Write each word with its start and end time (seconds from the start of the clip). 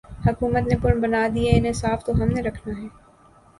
حکومت 0.25 0.63
نے 0.67 0.75
پل 0.81 0.99
بنادیئے 0.99 1.51
انہیں 1.57 1.73
صاف 1.73 1.99
تو 2.05 2.11
ہم 2.13 2.27
نے 2.27 2.41
رکھنا 2.41 2.73
ہے۔ 2.81 2.87